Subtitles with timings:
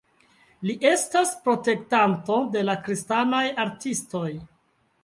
[0.69, 4.29] Li estas protektanto de la kristanaj artistoj.